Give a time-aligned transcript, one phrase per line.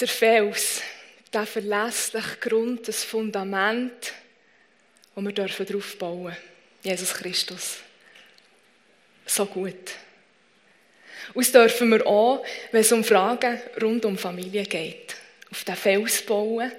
[0.00, 0.82] der Fels,
[1.32, 4.12] der verlässliche Grund, das Fundament,
[5.14, 6.36] wo wir darauf bauen dürfen.
[6.82, 7.78] Jesus Christus.
[9.26, 9.92] So gut.
[11.34, 15.14] Das dürfen wir auch, wenn es um Fragen rund um Familie geht.
[15.50, 16.72] Auf den Fels bauen.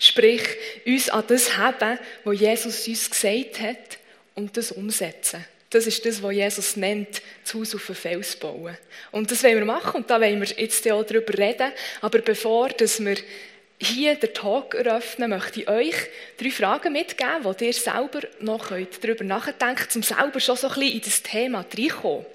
[0.00, 0.42] Sprich,
[0.86, 3.98] uns an das haben, was Jesus uns gesagt hat,
[4.34, 5.44] und das umsetzen.
[5.70, 8.76] Das ist das, was Jesus nennt, das Haus auf den Fels bauen.
[9.12, 11.72] Und das wollen wir machen und da wollen wir jetzt auch darüber reden.
[12.00, 13.16] Aber bevor dass wir
[13.80, 15.94] hier den Talk eröffnen, möchte ich euch
[16.38, 20.74] drei Fragen mitgeben, wo ihr selber noch darüber nachdenken könnt, um selber schon so ein
[20.74, 22.26] bisschen in das Thema reinkommen.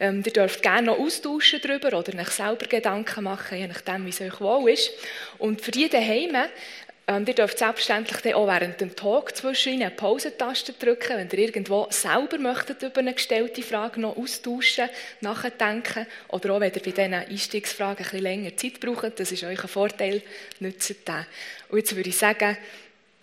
[0.00, 4.10] Ähm, ihr dürft gerne noch austauschen darüber oder euch selber Gedanken machen, je nachdem, wie
[4.10, 4.90] es euch wohl ist.
[5.38, 6.36] Und für die daheim
[7.12, 11.86] ähm, ihr dürft selbstverständlich auch während dem Talk zwischen eine Pausentaste drücken, wenn ihr irgendwo
[11.90, 14.88] selber möchtet über eine gestellte Frage noch austauschen,
[15.20, 19.62] nachdenken oder auch wenn ihr bei diesen Einstiegsfragen ein länger Zeit braucht, das ist euch
[19.62, 20.22] ein Vorteil,
[20.60, 21.26] nützt den.
[21.68, 22.56] Und jetzt würde ich sagen,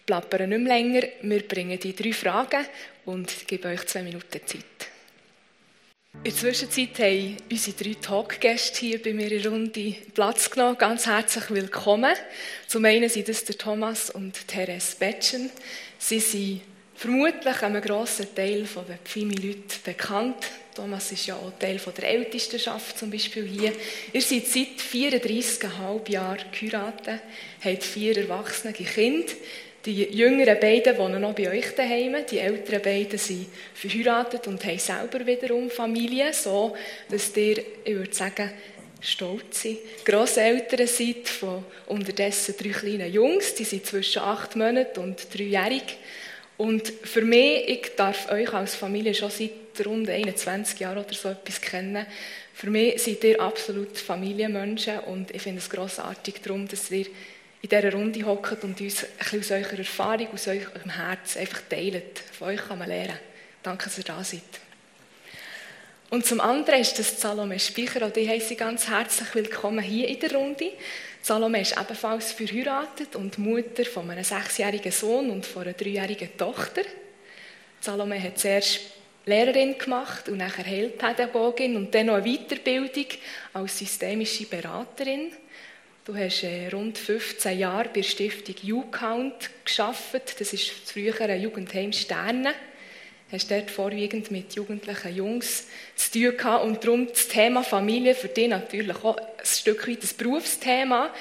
[0.06, 2.66] plappern nicht mehr länger, wir bringen die drei Fragen
[3.06, 4.89] und geben euch zwei Minuten Zeit.
[6.16, 10.78] In der Zwischenzeit haben unsere drei Talkgäste hier bei mir in Runde Platz genommen.
[10.78, 12.14] Ganz herzlich willkommen.
[12.68, 15.50] Zum einen sind das Thomas und Therese Betschen.
[15.98, 16.62] Sie sind
[16.94, 20.46] vermutlich einem grossen Teil der Pfimi-Leute bekannt.
[20.76, 23.72] Thomas ist ja auch Teil der Ältestenschaft zum Beispiel hier.
[24.12, 27.22] Ihr seid seit 34,5 Jahren geheiratet,
[27.64, 29.32] habt vier erwachsene Kinder.
[29.86, 32.18] Die jüngeren beiden wohnen noch bei euch daheim.
[32.30, 36.76] Die älteren beiden sind verheiratet und haben selber wiederum Familie, so
[37.10, 38.52] dass ihr, ich würde sagen,
[39.00, 39.80] stolz sind.
[40.04, 45.98] Grosseltern seid von unterdessen drei kleinen Jungs, die sind zwischen acht Monaten und dreijährig.
[46.58, 51.30] Und für mich, ich darf euch als Familie schon seit rund 21 Jahren oder so
[51.30, 52.06] etwas kennen.
[52.54, 57.06] Für mich seid ihr absolut Familienmenschen und ich finde es grossartig darum, dass ihr
[57.62, 62.20] in dieser Runde hockt und uns ein aus eurer Erfahrung, aus eurem Herz einfach teilt.
[62.38, 63.20] Von euch kann man lernen.
[63.62, 64.42] Danke, dass ihr da seid.
[66.10, 70.20] Und zum anderen ist das Salome Speicher, und die heiße ganz herzlich willkommen hier in
[70.20, 70.72] der Runde.
[71.22, 76.82] Salome ist ebenfalls verheiratet und Mutter von einem sechsjährigen Sohn und von einer dreijährigen Tochter.
[77.82, 78.80] Salome hat zuerst
[79.26, 83.06] Lehrerin gemacht und nachher Heilpädagogin und dann noch eine Weiterbildung
[83.54, 85.32] als systemische Beraterin.
[86.10, 90.40] Du hast äh, rund 15 Jahre bei der Stiftung YouCount geschafft.
[90.40, 92.50] Das ist das frühere Jugendheim Sterne.
[93.30, 98.16] Du Hast dort vorwiegend mit jugendlichen Jungs zu tun gehabt und darum das Thema Familie
[98.16, 101.14] für dich natürlich auch ein Stück weit das Berufsthema.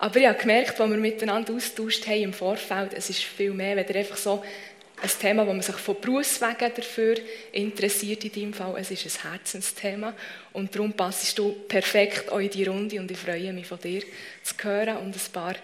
[0.00, 3.76] Aber ich habe gemerkt, als wir miteinander austauscht haben im Vorfeld, es ist viel mehr,
[3.76, 4.42] wenn ihr einfach so
[5.02, 7.16] ein Thema, wo man sich von Berufswegen dafür
[7.50, 8.76] interessiert in deinem Fall.
[8.78, 10.14] Es ist ein Herzensthema
[10.52, 14.02] und darum passest du perfekt auch in die Runde und ich freue mich von dir
[14.42, 15.54] zu hören und ein paar,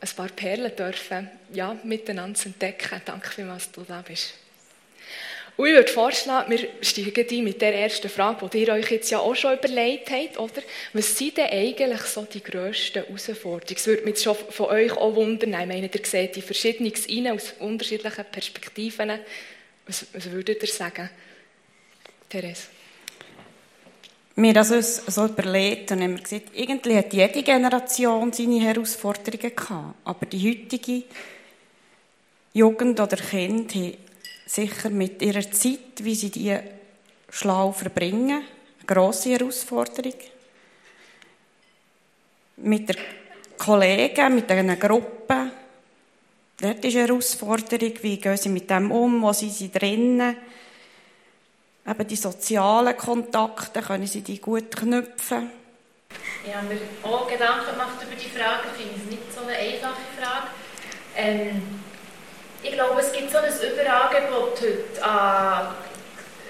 [0.00, 3.00] ein paar Perlen dürfen ja, miteinander zu entdecken.
[3.04, 4.39] Danke vielmals, dass du da bist.
[5.60, 9.10] Und ich würde vorschlagen, wir steigen ein mit der ersten Frage, die ihr euch jetzt
[9.10, 10.62] ja auch schon überlegt habt, oder?
[10.94, 13.66] Was sind denn eigentlich so die grössten Herausforderungen?
[13.68, 15.50] Das würde mich schon von euch auch wundern.
[15.50, 19.18] Ich meine, ihr seht die Verschiedenes rein aus unterschiedlichen Perspektiven.
[19.86, 21.10] Was, was würdet ihr sagen?
[22.30, 22.68] Therese?
[24.36, 29.94] Wir haben uns so überlegt und haben gesagt, irgendwie hat jede Generation seine Herausforderungen gehabt.
[30.04, 31.02] Aber die heutige
[32.54, 34.09] Jugend oder Kind haben
[34.50, 36.58] sicher mit ihrer Zeit, wie sie die
[37.28, 40.18] schlau verbringen, eine grosse Herausforderung.
[42.56, 42.96] Mit den
[43.56, 45.52] Kollegen, mit einer Gruppe,
[46.60, 50.36] dort ist eine Herausforderung, wie gehen sie mit dem um, wo sind sie drinnen.
[51.86, 55.50] Eben die sozialen Kontakte, können sie die gut knüpfen.
[56.44, 59.56] Ich habe mir auch Gedanken gemacht über die Frage, ich finde es nicht so eine
[59.56, 60.48] einfache Frage.
[61.16, 61.79] Ähm,
[62.62, 65.74] ich glaube, es gibt so ein Überangebot heute an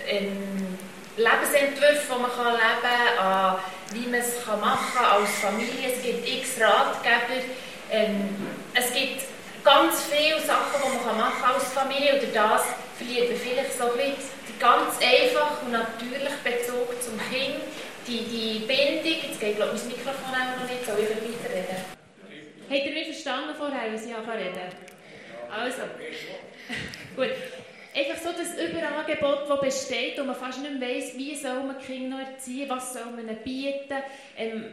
[0.08, 0.78] ähm,
[1.16, 3.56] Lebensentwürfen, die man kann leben kann, an
[3.92, 5.92] wie man es machen kann als Familie.
[5.94, 7.44] Es gibt x Ratgeber.
[7.90, 9.22] Ähm, es gibt
[9.64, 12.14] ganz viele Sachen, die man machen kann als Familie.
[12.14, 12.62] Und das
[12.96, 17.62] verliert man vielleicht so ein bisschen ganz einfachen und natürlichen Bezug zum Kind,
[18.06, 19.30] die, die Bindung.
[19.30, 20.84] Jetzt geht, glaube ich, mein Mikrofon auch noch nicht.
[20.86, 21.84] Soll ich weiterreden?
[22.68, 24.89] Habt ihr mich verstanden vorher, was ich reden
[25.50, 25.82] also,
[27.16, 27.30] gut.
[27.92, 31.76] Einfach so das Überangebot, das besteht und man fast nicht mehr weiss, wie soll man
[31.76, 33.96] Kinder noch erziehen, was soll man ihnen bieten,
[34.38, 34.64] ähm,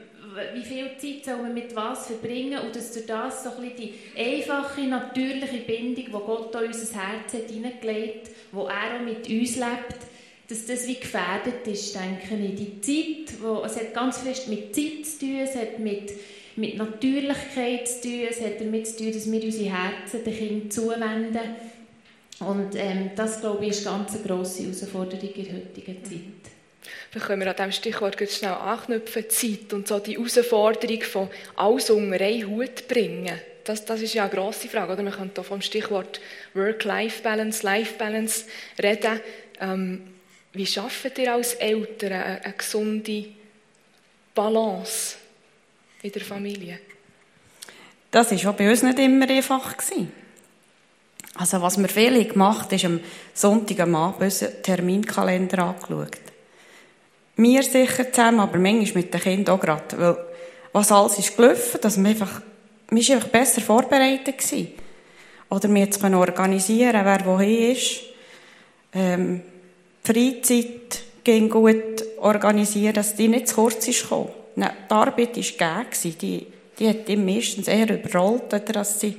[0.53, 3.95] wie viel Zeit soll man mit was verbringen und dass durch das so ein die
[4.15, 9.55] einfache, natürliche Bindung, die Gott in unser Herz hat hineingelegt, wo er auch mit uns
[9.55, 9.97] lebt,
[10.47, 12.55] dass das wie gefährdet ist, denke ich.
[12.55, 16.13] Die Zeit, wo, es hat ganz fest mit Zeit zu tun, es hat mit
[16.57, 20.71] mit Natürlichkeit zu tun, es hat damit zu tun, dass wir unsere Herzen den Kindern
[20.71, 21.55] zuwenden.
[22.39, 26.51] Und ähm, das, glaube ich, ist ganz eine grosse Herausforderung in der heutigen Zeit.
[27.09, 31.29] Vielleicht können wir an diesem Stichwort ganz schnell anknüpfen, Zeit und so die Herausforderung von
[31.55, 33.39] alles unter einen Hut bringen.
[33.63, 34.93] Das, das ist ja eine grosse Frage.
[34.93, 35.03] Oder?
[35.03, 36.21] Man könnte hier vom Stichwort
[36.53, 38.45] Work-Life-Balance, Life-Balance
[38.81, 39.19] reden.
[39.59, 40.01] Ähm,
[40.53, 43.25] wie schafft ihr als Eltern eine, eine gesunde
[44.33, 45.17] Balance
[46.01, 46.79] in der Familie?
[48.11, 49.75] Das war bei uns nicht immer einfach.
[51.35, 52.99] Also was wir viele gemacht haben, ist am
[53.33, 56.17] Sonntag am Abend unseren Terminkalender angeschaut.
[57.35, 59.99] Wir sicher zusammen, aber manchmal mit den Kindern auch gerade.
[59.99, 60.17] Weil
[60.73, 62.41] was alles ist gelaufen, dass man einfach,
[62.89, 64.71] man ist einfach besser vorbereitet gewesen.
[65.49, 68.01] Oder wir jetzt organisieren, wer wohin ist.
[68.93, 69.41] Ähm,
[70.03, 74.31] Freizeit ging gut organisieren, dass die nicht zu kurz ist gekommen.
[74.57, 76.17] Nein, die Arbeit war gegeben.
[76.19, 76.47] Die,
[76.79, 79.15] die hat ihn meistens eher überrollt, als sie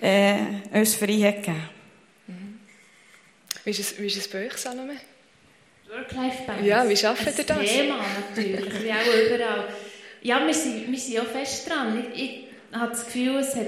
[0.00, 0.36] äh,
[0.72, 1.68] uns Freiheit gegeben.
[2.26, 2.60] Mhm.
[3.64, 4.96] Wie, ist es, wie ist es bei euch, Salome?
[5.90, 6.66] Work-Life-Balance.
[6.66, 7.46] Ja, wie schafft ihr das?
[7.46, 7.98] Das Thema
[8.30, 9.68] natürlich, wie auch überall.
[10.22, 12.06] Ja, wir sind, wir sind auch fest dran.
[12.14, 13.66] Ich, ich habe das Gefühl, es hat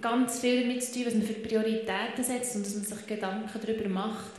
[0.00, 3.60] ganz viel damit zu tun, was man für Prioritäten setzt und dass man sich Gedanken
[3.60, 4.32] darüber macht.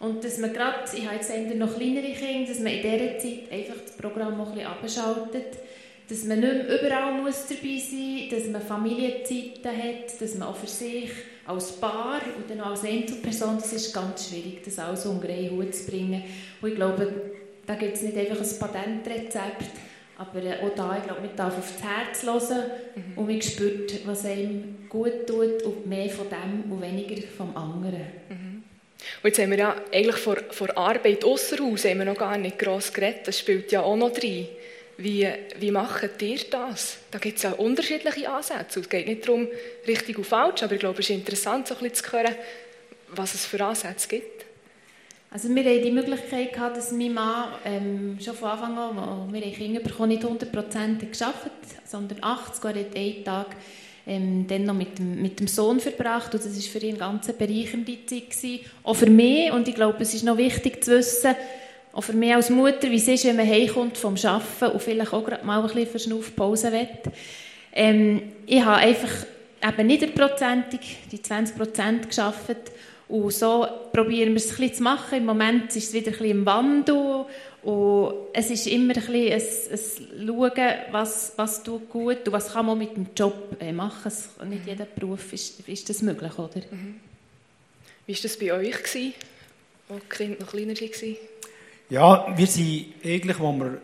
[0.00, 3.52] Und dass man gerade, ich habe jetzt noch kleinere Kinder, dass man in dieser Zeit
[3.52, 5.58] einfach das Programm noch ein bisschen abschaltet,
[6.08, 10.48] dass man nicht mehr überall muss dabei sein muss, dass man Familienzeiten hat, dass man
[10.48, 11.10] auch für sich
[11.46, 15.50] als Paar und dann auch als Einzelperson, das ist ganz schwierig, das alles unter einen
[15.50, 16.22] Hut zu bringen.
[16.60, 17.12] Und ich glaube,
[17.66, 19.70] da gibt es nicht einfach ein Patentrezept,
[20.16, 22.64] aber äh, auch da, ich glaube, man darf auf das Herz hören
[22.94, 23.18] mhm.
[23.18, 28.06] und man spürt, was einem gut tut und mehr von dem und weniger vom anderen.
[28.28, 28.53] Mhm.
[29.22, 32.36] Und jetzt haben wir ja eigentlich vor, vor Arbeit außer Haus haben wir noch gar
[32.38, 33.26] nicht gross geredet.
[33.26, 34.48] Das spielt ja auch noch drin.
[34.96, 35.28] Wie,
[35.58, 36.98] wie macht ihr das?
[37.10, 38.80] Da gibt es ja unterschiedliche Ansätze.
[38.80, 39.48] Es geht nicht darum,
[39.86, 42.34] richtig und falsch, aber ich glaube, es ist interessant, so ein bisschen zu hören,
[43.08, 44.44] was es für Ansätze gibt.
[45.34, 49.40] Also wir hatten die Möglichkeit, gehabt, dass mein Mann ähm, schon von Anfang an, wir
[49.40, 51.52] haben Kinder bekommen, nicht 100% gearbeitet,
[51.84, 53.46] sondern 80, er hat einen Tag
[54.06, 56.98] ähm, dann noch mit dem, mit dem Sohn verbracht und das war für ihn eine
[56.98, 58.60] ganz bereichernde Zeit gewesen.
[58.82, 61.34] Auch für mich und ich glaube, es ist noch wichtig zu wissen,
[61.92, 65.12] auch für mich als Mutter, wie es ist, wenn man heimkommt vom Arbeiten und vielleicht
[65.12, 66.88] auch gerade mal ein bisschen Verschnaufpause will.
[67.72, 69.10] Ähm, ich habe einfach
[69.66, 70.80] eben nicht prozentig,
[71.10, 72.72] die 20 Prozent gearbeitet
[73.08, 75.18] und so probieren wir es ein bisschen zu machen.
[75.18, 77.26] Im Moment ist es wieder ein bisschen im Wandel
[77.64, 79.78] und es ist immer ein bisschen ein,
[80.20, 84.06] ein Schauen, was, was tut gut und was kann man mit dem Job äh, machen.
[84.06, 86.60] Es, nicht jeder Beruf ist, ist das möglich, oder?
[86.70, 87.00] Mhm.
[88.06, 89.14] Wie war das bei euch, als die
[90.08, 91.16] Kinder noch kleiner waren?
[91.88, 93.78] Ja, wir sind eigentlich, als wir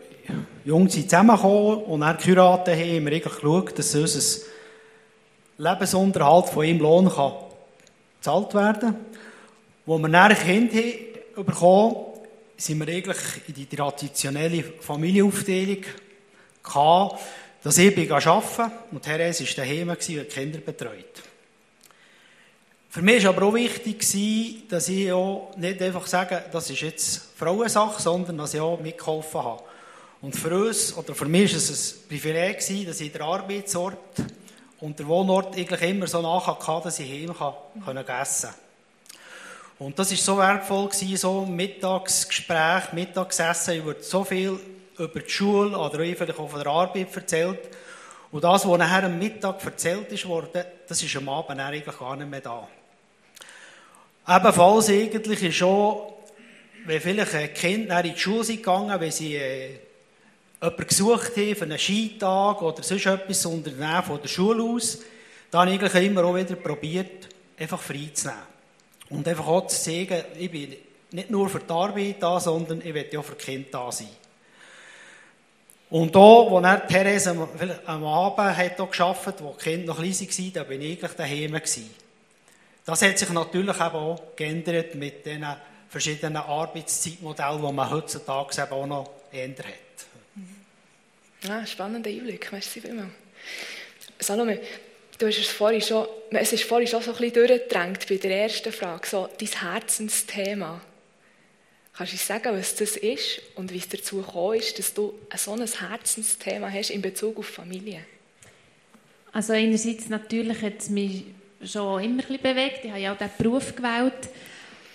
[0.63, 4.45] jung sind, zusammengekommen und dann geheiratet haben, haben wir eigentlich geschaut, dass unser
[5.57, 7.33] Lebensunterhalt von ihm Lohn kann
[8.19, 8.95] gezahlt werden kann.
[9.87, 12.10] Als wir dann ein Kind haben bekommen
[12.61, 13.17] sind wir eigentlich
[13.47, 15.83] in die traditionelle Familienaufteilung
[16.63, 17.17] gekommen,
[17.63, 21.23] dass ich arbeiten und Therese war daheim und die Kinder betreut.
[22.89, 27.21] Für mich war aber auch wichtig, dass ich auch nicht einfach sage, das ist jetzt
[27.35, 29.63] Frauensache, sondern dass ich auch mitgeholfen habe.
[30.21, 33.97] Und für uns, oder für mich war es ein Privileg, dass ich der Arbeitsort
[34.81, 38.53] und der Wohnort eigentlich immer so nachher hatte, dass ich heim essen konnte.
[39.81, 43.79] Und das war so wertvoll, gewesen, so Mittagsgespräch, Mittagsessen.
[43.79, 44.59] Ich wurde so viel
[44.95, 47.61] über die Schule oder vielleicht auch von der Arbeit erzählt.
[48.31, 52.29] Und das, was nachher am Mittag erzählt wurde, das ist am Abend eigentlich gar nicht
[52.29, 52.67] mehr da.
[54.27, 56.13] Ebenfalls eigentlich ist schon,
[56.85, 59.79] wenn vielleicht ein Kind in die Schule sind gegangen, wenn sie äh,
[60.61, 64.99] jemanden gesucht haben für einen Skitag oder sonst etwas unternehmen von der Schule aus,
[65.49, 68.50] dann habe ich eigentlich immer auch wieder probiert, einfach frei zu nehmen.
[69.11, 70.75] Und einfach auch zu sagen, ich bin
[71.11, 74.07] nicht nur für die Arbeit da, sondern ich will auch für die Kinder da sein.
[75.89, 77.31] Und da, wo er Therese
[77.85, 81.51] am Abend hat gearbeitet wo die Kinder noch klein waren, da bin ich eigentlich daheim
[81.51, 81.89] gewesen.
[82.85, 85.45] Das hat sich natürlich eben auch geändert mit den
[85.89, 89.75] verschiedenen Arbeitszeitmodellen, die man heutzutage eben auch noch ändert hat.
[91.43, 93.09] Ja, spannender Einblick, merci vielmals.
[94.19, 94.61] Salome,
[95.21, 98.41] Du hast es vorhin schon, es ist vorhin schon so ein bisschen durchgedrängt bei der
[98.41, 100.81] ersten Frage, so dein Herzensthema.
[101.93, 105.51] Kannst du sagen, was das ist und wie es dazu gekommen ist, dass du so
[105.51, 108.03] ein Herzensthema hast in Bezug auf Familie?
[109.31, 111.25] Also einerseits natürlich hat es mich
[111.63, 112.79] schon immer ein bisschen bewegt.
[112.83, 114.27] Ich habe ja auch diesen Beruf gewählt.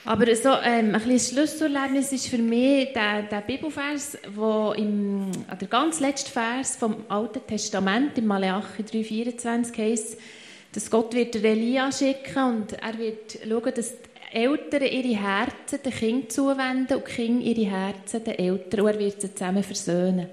[0.07, 5.67] Aber so ähm, ein bisschen Schlüsselerlebnis ist für mich der, der Bibelvers, wo im, der
[5.67, 10.17] ganz letzte Vers vom Alten Testament, im Malachi 3,24 heißt,
[10.73, 15.93] dass Gott wird Elia schicken und er wird schauen, dass die Eltern ihre Herzen den
[15.93, 20.29] Kindern zuwenden und die Kinder ihre Herzen den Eltern und er wird sie zusammen versöhnen.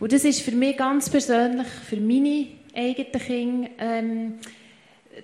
[0.00, 4.34] Und das ist für mich ganz persönlich, für meine eigenen Kinder, ähm,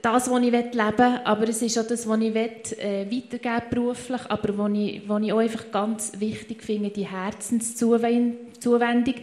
[0.01, 3.71] das, was ich leben will, aber es ist auch das, was ich will, äh, weitergeben
[3.71, 9.15] beruflich, aber was ich, was ich auch einfach ganz wichtig finde, die Herzenszuwendung.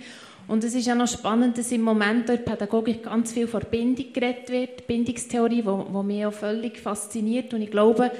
[0.48, 3.62] Und es ist ja noch spannend, dass im Moment in der Pädagogik ganz viel von
[3.70, 7.54] Bindung geredet wird, Bindungstheorie, wo, wo mich auch völlig fasziniert.
[7.54, 8.12] Und ich glaube,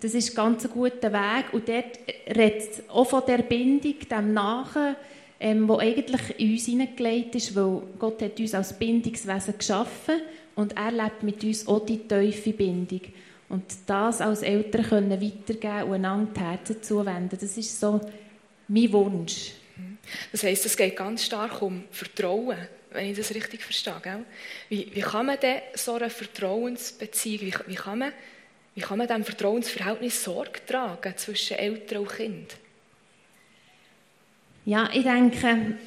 [0.00, 1.52] das ist ganz ein guter Weg.
[1.52, 4.96] Und dort redet auch von der Bindung, dem Nachher,
[5.38, 10.16] ähm, wo eigentlich in uns hineingelegt ist, weil Gott hat uns als Bindungswesen geschaffen
[10.56, 13.02] und er lebt mit uns auch die tiefe Bindung.
[13.48, 18.00] Und das als Eltern können weitergeben und einander die Herzen zuwenden, das ist so
[18.66, 19.52] mein Wunsch.
[20.32, 22.56] Das heisst, es geht ganz stark um Vertrauen,
[22.90, 24.00] wenn ich das richtig verstehe.
[24.02, 24.24] Gell?
[24.68, 28.12] Wie, wie kann man denn so eine Vertrauensbeziehung, wie, wie, kann man,
[28.74, 32.56] wie kann man diesem Vertrauensverhältnis Sorge tragen zwischen Eltern und Kind?
[34.64, 35.78] Ja, ich denke,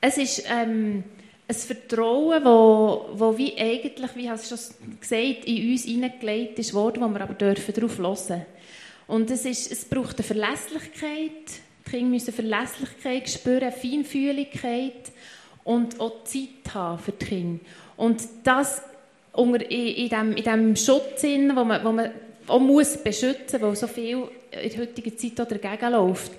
[0.00, 1.04] es ist ähm,
[1.48, 6.74] ein Vertrauen, wo, wo wie eigentlich, wie hast du schon gesagt, in uns hineingelegt ist
[6.74, 8.44] worden, wo wir aber dürfen darauf hören.
[9.06, 11.48] Und es, ist, es braucht eine Verlässlichkeit.
[11.86, 15.10] Die Kinder müssen Verlässlichkeit spüren, Feinfühligkeit
[15.64, 17.64] und auch Zeit haben für die Kinder.
[17.96, 18.82] Und das
[19.32, 22.10] unter, in, in, dem, in dem Schutz, wo man, wo man
[22.46, 26.32] auch muss beschützen muss, weil so viel in der heutigen Zeit dagegen läuft.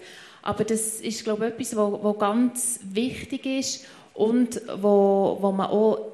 [0.43, 3.85] Aber das ist, glaube ich, etwas, was ganz wichtig ist
[4.19, 6.11] und wo, wo man auch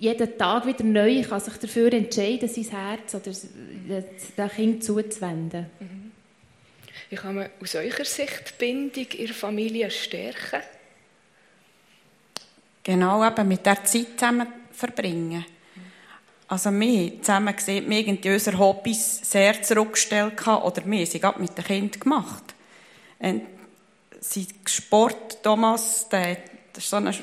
[0.00, 3.30] jeden Tag wieder neu kann sich dafür entscheiden, sein Herz oder
[4.36, 5.66] dem Kind zuzuwenden.
[5.78, 6.10] Mhm.
[7.10, 10.62] Wie kann man aus eurer Sicht die Bindung in der Familie stärken?
[12.82, 15.44] Genau, eben mit der Zeit zusammen verbringen.
[16.48, 21.56] Also wir zusammen gesehen, wir irgendwie unsere Hobbys sehr zurückgestellt oder wir sie gerade mit
[21.56, 22.54] den Kindern gemacht.
[23.20, 23.42] Und
[24.66, 27.14] Sport, Thomas, der, der ist so ein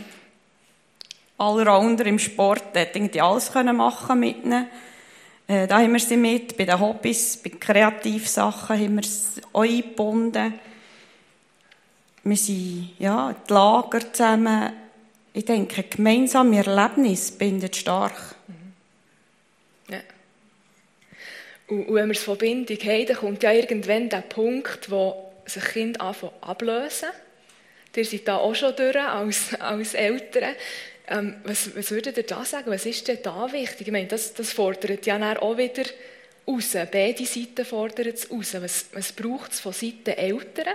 [1.41, 4.67] Allrounder im Sport, der irgendwie alles machen mit ihnen.
[5.47, 9.63] Äh, da haben wir sie mit, bei den Hobbys, bei Kreativsachen haben wir sie auch
[9.63, 10.53] eingebunden.
[12.23, 14.71] Wir sind, ja, die Lager zusammen.
[15.33, 18.35] Ich denke, gemeinsame Erlebnis bindet stark.
[19.89, 19.99] Ja.
[21.67, 25.31] Und, und wenn wir es von Bindung haben, dann kommt ja irgendwann der Punkt, wo
[25.45, 27.09] sich Kinder anfangen ablösen.
[27.95, 30.55] Ihr seid da auch schon durch als, als Eltern.
[31.07, 32.71] Ähm, was, was würdet ihr da sagen?
[32.71, 33.87] Was ist denn da wichtig?
[33.87, 35.83] Ich meine, das, das fordert ja auch wieder
[36.47, 36.71] raus.
[36.91, 38.55] Beide Seiten fordern es raus.
[38.59, 40.73] Was, was braucht es von Seiten Eltern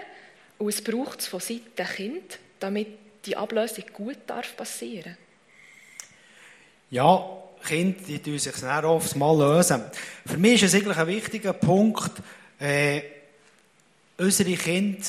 [0.59, 2.89] und was braucht es von Seiten Kind, damit
[3.25, 5.17] die Ablösung gut darf passieren
[6.91, 9.83] Ja, Kinder die tun sich dann oft mal lösen.
[10.25, 12.13] Für mich ist es eigentlich ein wichtiger Punkt,
[12.61, 13.03] äh,
[14.19, 15.05] unsere Kinder,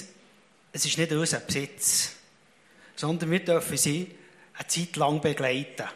[0.77, 2.11] es ist nicht unser Besitz,
[2.95, 4.11] sondern wir dürfen sie
[4.53, 5.87] eine Zeit lang begleiten.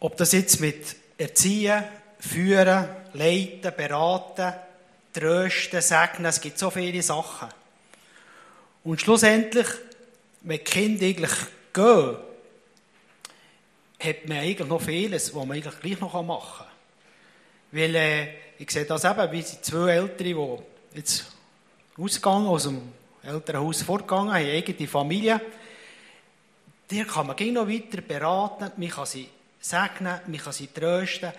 [0.00, 1.84] Ob das jetzt mit Erziehen,
[2.18, 4.54] Führen, Leiten, Beraten,
[5.12, 7.48] Trösten, Segnen, es gibt so viele Sachen.
[8.84, 9.66] Und schlussendlich,
[10.40, 11.36] wenn die Kinder eigentlich
[11.74, 12.16] gehen,
[14.00, 17.78] hat man eigentlich noch vieles, was man eigentlich gleich noch machen kann.
[17.78, 20.62] Weil, äh, ich sehe das eben, wie die zwei Ältere,
[20.94, 21.26] die jetzt
[21.98, 25.40] ausgegangen, aus dem Elternhaus vorgegangen, haben eigene Familie.
[26.90, 29.28] Die kann man noch weiter beraten, man kann sie
[29.60, 31.32] segnen, man kann sie trösten.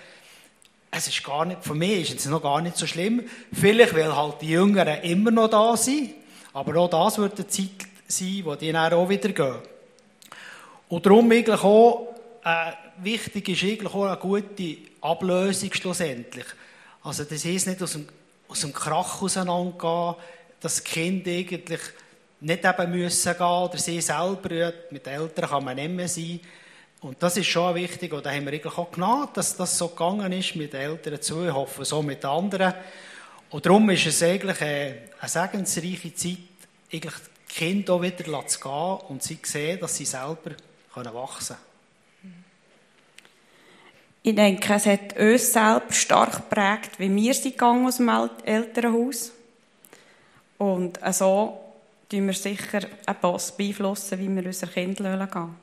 [0.92, 3.24] Es ist gar nicht, für mich ist es noch gar nicht so schlimm.
[3.54, 6.14] Vielleicht, weil halt die Jüngeren immer noch da sind.
[6.54, 9.60] Aber auch das wird eine Zeit sein, wo die dann auch wieder gehen.
[10.90, 16.46] Und darum eigentlich auch, äh, wichtig ist eigentlich auch eine gute Ablösung schlussendlich.
[17.04, 18.08] Also das heisst nicht aus dem,
[18.48, 20.16] aus dem Krach auseinandergehen,
[20.60, 21.82] dass Kinder eigentlich
[22.42, 26.40] nicht eben müssen gehen oder sie selber, mit den Eltern kann man nicht mehr sein.
[27.02, 29.90] Und das ist schon wichtig, und da haben wir eigentlich auch genannt, dass das so
[29.90, 32.74] gegangen ist mit den Eltern zu, ich hoffe so mit anderen.
[33.50, 36.38] Und darum ist es eigentlich eine, eine segensreiche Zeit,
[36.92, 40.52] eigentlich die Kinder auch wieder zu gehen und sie sehen, dass sie selber
[40.94, 41.70] können wachsen können.
[44.22, 48.10] Ich denke, es hat uns selber stark geprägt, wie wir sind gegangen aus dem
[48.44, 49.32] Elternhaus.
[50.60, 51.58] Und so
[52.10, 55.56] tun wir sicher auch beeinflussen, wie wir unsere Kinder gehen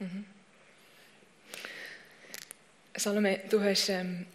[0.00, 0.24] mhm.
[2.96, 4.26] Salome, du hast ähm,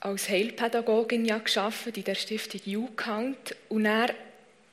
[0.00, 4.10] als Heilpädagogin ja geschafft in der Stiftung YouCount und dann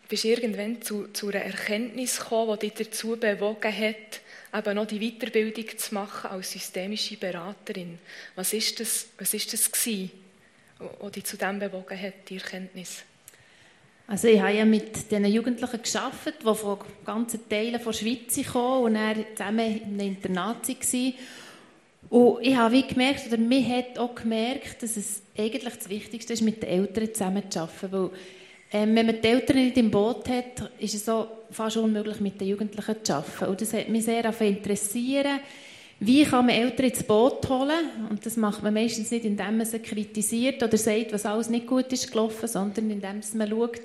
[0.08, 4.22] bist du irgendwann zu, zu einer Erkenntnis gekommen, die dich dazu bewogen hat,
[4.56, 8.00] eben noch die Weiterbildung zu machen als systemische Beraterin.
[8.36, 10.12] Was ist das, was ist das gewesen,
[11.00, 13.04] was dich zu dem bewogen hat, die Erkenntnis?
[14.08, 18.84] Also ich habe ja mit diesen Jugendlichen gearbeitet, die von ganzen Teilen der Schweiz kamen
[18.84, 21.14] und dann zusammen in einem Internat waren.
[22.10, 26.42] Und ich habe gemerkt, oder mir hat auch gemerkt, dass es eigentlich das Wichtigste ist,
[26.42, 27.92] mit den Eltern zusammen zu arbeiten.
[27.92, 28.10] Weil,
[28.72, 32.42] ähm, wenn man die Eltern nicht im Boot hat, ist es auch fast unmöglich, mit
[32.42, 33.46] den Jugendlichen zu arbeiten.
[33.46, 35.28] Und das hat mich sehr interessiert.
[36.02, 37.90] Wie kann man Eltern ins Boot holen?
[38.10, 41.68] Und das macht man meistens nicht, indem man sie kritisiert oder sagt, was alles nicht
[41.68, 43.82] gut ist gelaufen, sondern indem man schaut,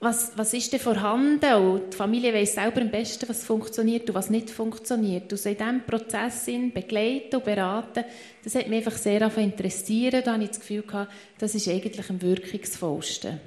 [0.00, 1.54] was, was ist denn vorhanden?
[1.54, 5.30] Und die Familie weiß selber am besten, was funktioniert und was nicht funktioniert.
[5.30, 8.04] Und so in diesem Prozess begleiten und beraten,
[8.42, 10.26] das hat mich einfach sehr interessiert.
[10.26, 13.40] Da habe ich das Gefühl gehabt, das ist eigentlich am wirkungsvollsten.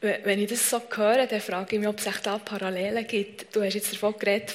[0.00, 3.54] Wenn ich das so höre, dann frage ich mich, ob es da Parallelen gibt.
[3.54, 4.52] Du hast jetzt davon geredet,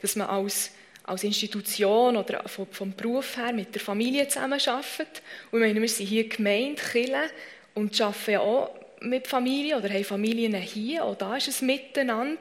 [0.00, 0.70] dass man als
[1.04, 5.22] als Institution oder vom, Beruf her mit der Familie zusammenarbeitet.
[5.50, 7.30] Und ich meine, wir sind hier Gemeinde, Kirche
[7.74, 8.70] und arbeiten ja auch
[9.00, 11.04] mit Familien oder haben Familien hier.
[11.04, 12.40] Auch da ist es miteinander.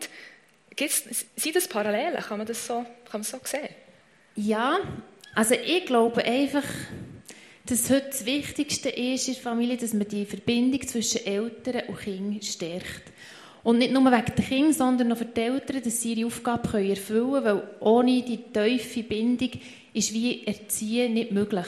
[0.75, 1.03] Gibt's,
[1.35, 2.21] sind das Parallelen?
[2.21, 3.69] Kann man das so, kann man so sehen?
[4.35, 4.79] Ja,
[5.35, 6.63] also ich glaube einfach,
[7.65, 11.99] dass heute das Wichtigste ist in der Familie, dass man die Verbindung zwischen Eltern und
[11.99, 13.11] Kindern stärkt.
[13.63, 16.85] Und nicht nur wegen der Kinder, sondern auch für die Eltern, dass sie ihre Aufgabe
[16.85, 19.51] erfüllen können, weil ohne die tiefe Bindung
[19.93, 21.67] ist wie Erziehen nicht möglich.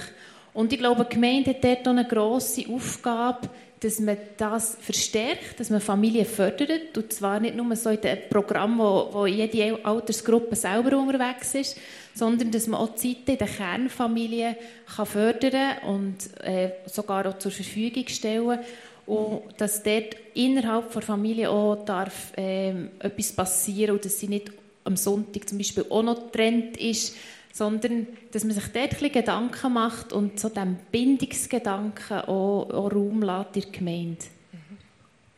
[0.53, 3.49] Und ich glaube, die Gemeinde hat dort eine grosse Aufgabe,
[3.79, 6.97] dass man das verstärkt, dass man Familien fördert.
[6.97, 11.77] Und zwar nicht nur so in einem Programm, wo, wo jede Altersgruppe selber unterwegs ist,
[12.13, 14.57] sondern dass man auch Zeiten in der Kernfamilie
[14.95, 18.59] kann fördern und äh, sogar auch zur Verfügung stellen
[19.05, 24.51] und dass dort innerhalb der Familie auch darf, ähm, etwas passieren und dass sie nicht
[24.83, 27.15] am Sonntag zum Beispiel auch noch getrennt ist,
[27.53, 33.21] sondern dass man sich dort ein Gedanken macht und so dem Bindungsgedanken auch, auch Raum
[33.21, 34.25] lässt in der Gemeinde.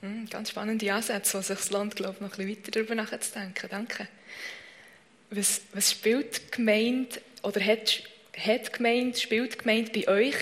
[0.01, 0.10] Mhm.
[0.10, 3.67] Mhm, ganz spannende Ansätze, wo sich das Land glaube noch ein bisschen weiter darüber nachzudenken.
[3.69, 4.08] Danke.
[5.30, 8.01] Was, was spielt Gemeinde oder hat,
[8.36, 10.36] hat Gemeinde, spielt Gemeinde bei euch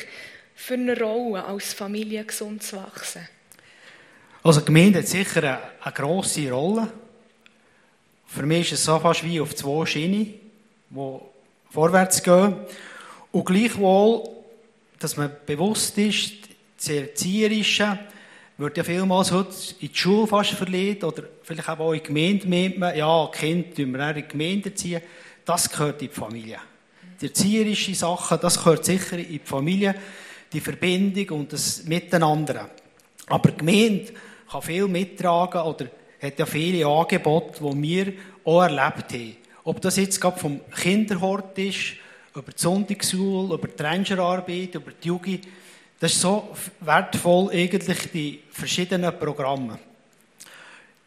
[0.56, 3.28] für eine Rolle, als Familie gesund zu wachsen?
[4.42, 6.88] Also die Gemeinde hat sicher eine, eine grosse Rolle.
[8.26, 10.34] Für mich ist es so fast wie auf zwei Schienen,
[10.90, 11.20] die
[11.70, 12.56] vorwärts gehen.
[13.32, 14.24] Und gleichwohl,
[15.00, 16.34] dass man bewusst ist,
[16.78, 18.00] das Erzieherische
[18.58, 22.48] wird ja vielmals heute in die Schule fast verlegt oder vielleicht auch in die Gemeinde
[22.48, 25.02] meint man, ja, Kind tun wir in die Gemeinde ziehen.
[25.44, 26.60] Das gehört in die Familie.
[27.20, 29.96] Die erzieherische Sachen, das gehört sicher in die Familie
[30.56, 32.70] die Verbindung und das Miteinander.
[33.28, 34.14] Aber die Gemeinde
[34.50, 35.88] kann viel mittragen oder
[36.22, 38.14] hat ja viele Angebote, die wir
[38.46, 39.38] auch erlebt haben.
[39.66, 41.96] Ob das jetzt gerade vom Kinderhort ist,
[42.34, 45.48] über die Sonntagsschule, über die Rangerarbeit, über die Jugend,
[46.00, 46.50] das ist so
[46.82, 49.80] wertvoll, eigentlich die verschiedenen Programme.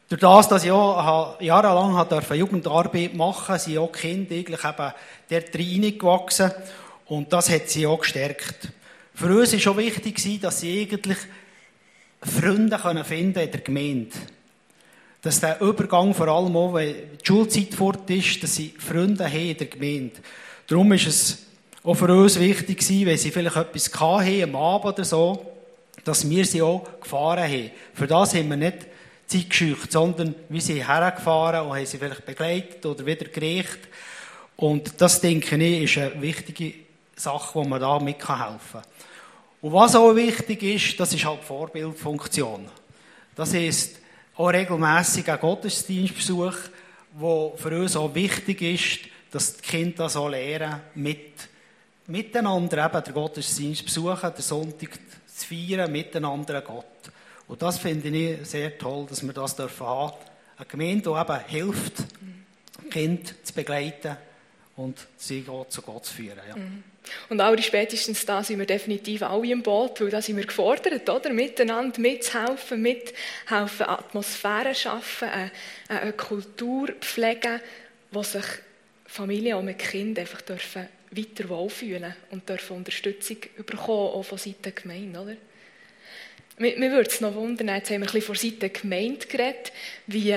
[0.08, 4.92] Durch das, dass ich auch jahrelang Jugendarbeit machen durfte, sind auch die Kinder eigentlich eben
[5.28, 6.52] dort reingewachsen
[7.06, 8.72] und das hat sie auch gestärkt.
[9.18, 11.18] Für uns war schon wichtig, dass sie eigentlich
[12.22, 14.16] Freunde finden in der Gemeinde.
[15.22, 19.50] Dass der Übergang vor allem auch, wenn die Schulzeit fort ist, dass sie Freunde haben
[19.50, 20.14] in der Gemeinde.
[20.68, 21.38] Darum ist es
[21.82, 25.52] auch für uns wichtig wenn sie vielleicht etwas hatten, am Abend oder so,
[26.04, 27.72] dass wir sie auch gefahren haben.
[27.94, 28.86] Für das haben wir nicht
[29.26, 33.88] Zeit gescheucht, sondern wir sind hergefahren und haben sie vielleicht begleitet oder wieder gerichtet.
[34.54, 36.74] Und das, denke ich, ist eine wichtige
[37.16, 38.82] Sache, wo man da mithelfen kann.
[39.60, 42.68] Und was auch wichtig ist, das ist halt die Vorbildfunktion.
[43.34, 43.96] Das ist
[44.36, 46.54] auch regelmässig ein Gottesdienstbesuch,
[47.14, 48.98] wo für uns auch wichtig ist,
[49.32, 51.32] dass die Kinder das auch lernen, mit,
[52.06, 56.84] miteinander eben den Gottesdienst besuchen, den Sonntag zu feiern, miteinander Gott.
[57.48, 60.14] Und das finde ich sehr toll, dass wir das dürfen haben.
[60.56, 61.92] Eine Gemeinde, die eben hilft,
[62.90, 64.16] Kinder zu begleiten
[64.76, 66.38] und sie zu Gott zu führen.
[66.48, 66.56] Ja.
[66.56, 66.84] Mhm.
[67.28, 71.08] Und auch spätestens da sind wir definitiv alle im Boot, weil da sind wir gefordert,
[71.08, 71.32] oder?
[71.32, 75.50] Miteinander mitzuhelfen, mithelfen, Atmosphäre schaffen, eine,
[75.88, 77.60] eine Kultur pflegen,
[78.10, 78.44] wo sich
[79.06, 84.62] Familien und mit Kindern einfach dürfen weiter wohlfühlen und dürfen Unterstützung bekommen, auch von Seiten
[84.62, 85.36] der Gemeinde, oder?
[86.58, 89.72] Mir würde es noch wundern, jetzt haben wir ein bisschen von Seiten der Gemeinde geredet,
[90.06, 90.36] wie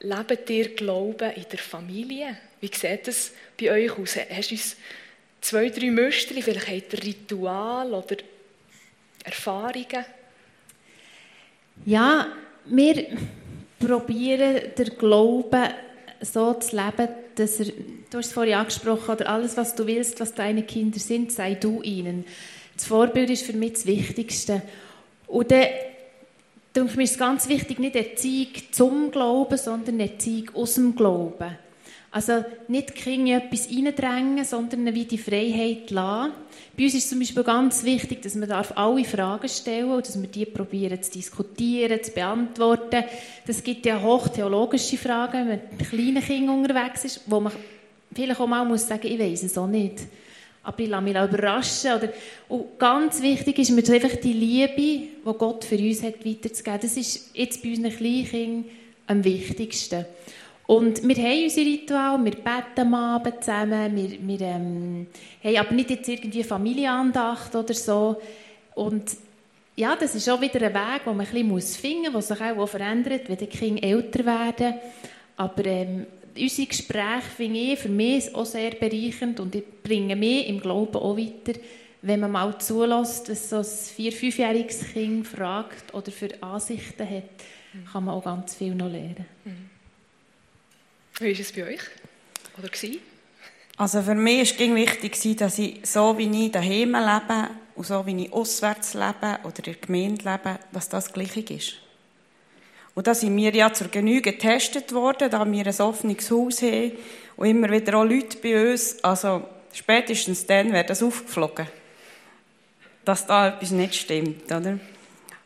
[0.00, 2.36] lebt ihr Glauben in der Familie?
[2.60, 4.16] Wie sieht das bei euch aus?
[4.16, 4.76] Hast du uns
[5.40, 8.16] zwei, drei Muster, vielleicht habt ihr Ritual oder
[9.24, 10.04] Erfahrungen?
[11.86, 12.28] Ja,
[12.66, 13.06] wir
[13.78, 15.68] probieren den Glauben
[16.20, 17.66] so zu leben, dass er,
[18.10, 21.54] du hast es vorhin angesprochen, oder alles, was du willst, was deine Kinder sind, sei
[21.54, 22.24] du ihnen.
[22.76, 24.62] Das Vorbild ist für mich das Wichtigste.
[25.26, 25.66] Und dann
[26.74, 31.56] denke mir ist ganz wichtig, nicht Erziehung zum Glauben, sondern Erziehung aus dem Glauben.
[32.12, 36.32] Also nicht Kinder etwas reindrängen, sondern wie die Freiheit lassen.
[36.76, 40.28] Bei uns ist zum Beispiel ganz wichtig, dass man alle Fragen stellen und dass wir
[40.28, 43.04] die probieren zu diskutieren, zu beantworten.
[43.46, 47.52] Das gibt ja hochtheologische Fragen, wenn man mit kleinen Kindern unterwegs ist, wo man
[48.12, 50.00] vielleicht auch mal muss sagen, ich weiß es auch nicht.
[50.64, 51.92] Aber ich lasse mich überraschen.
[51.92, 52.12] Oder,
[52.48, 56.80] und ganz wichtig ist mir einfach die Liebe, die Gott für uns hat, weiterzugeben.
[56.82, 58.64] Das ist jetzt bei unseren Kleinkindern
[59.06, 60.04] am wichtigsten.
[60.70, 65.08] Und wir haben unsere Ritual, wir beten am Abend zusammen, wir, wir ähm,
[65.42, 68.22] haben aber nicht jetzt irgendwie Familienandacht oder so.
[68.76, 69.16] Und
[69.74, 72.56] ja, das ist auch wieder ein Weg, den man ein bisschen finden muss, der sich
[72.56, 74.74] auch verändert, wenn die Kinder älter werden.
[75.36, 76.06] Aber ähm,
[76.38, 81.16] unsere Gespräche finde ich für mich auch sehr bereichernd und bringen mich im Glauben auch
[81.16, 81.58] weiter,
[82.02, 87.24] wenn man mal zulässt, was so ein vier-, fünfjähriges Kind fragt oder für Ansichten hat,
[87.92, 89.26] kann man auch ganz viel noch lernen.
[89.44, 89.69] Mhm.
[91.20, 91.80] Wie war es bei euch?
[92.58, 93.00] Oder war?
[93.76, 98.06] Also für mich war es wichtig, dass ich so wie ich daheim lebe und so
[98.06, 101.74] wie ich auswärts lebe oder in der Gemeinde lebe, dass das gleich ist.
[102.94, 106.92] Und da sind wir ja zur Genüge getestet worden, da wir ein offenes Haus haben
[107.36, 111.66] und immer wieder auch Leute bei uns, also spätestens dann wäre das aufgeflogen,
[113.04, 114.78] dass da etwas nicht stimmt, oder?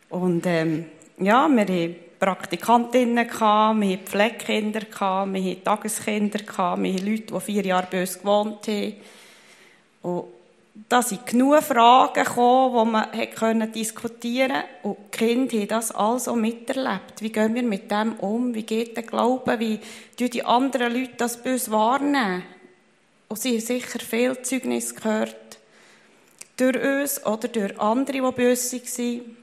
[0.09, 0.87] Und ähm,
[1.19, 7.67] ja, wir haben Praktikantinnen, wir hatten Pflegekinder, wir hatten Tageskinder, wir hatten Leute, die vier
[7.67, 8.95] Jahre bei uns gewohnt haben.
[10.01, 10.25] Und
[10.89, 14.89] da sind genug Fragen gekommen, die man können diskutieren konnte.
[14.89, 17.21] Und die Kinder haben das auch miterlebt.
[17.21, 18.55] Wie gehen wir mit dem um?
[18.55, 19.61] Wie geht der Glaube?
[19.61, 19.79] Wie
[20.17, 22.43] tun die anderen Leute das bei uns wahrnehmen?
[23.29, 25.59] Und sie haben sicher viel Zeugnis gehört.
[26.57, 29.37] Durch uns oder durch andere, die bei uns waren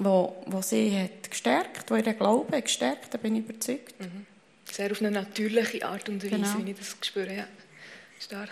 [0.00, 4.00] wo, wo sie hat gestärkt, wo ihren Glauben gestärkt, da bin ich überzeugt.
[4.00, 4.26] Mhm.
[4.64, 6.64] Sehr auf eine natürliche Art und Weise, genau.
[6.64, 7.34] wie ich das spüre.
[7.34, 7.46] Ja.
[8.18, 8.50] Stark.